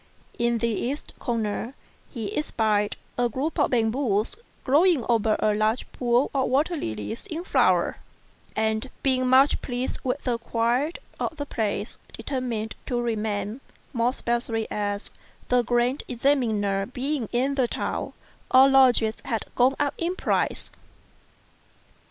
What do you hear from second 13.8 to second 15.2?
more especially as,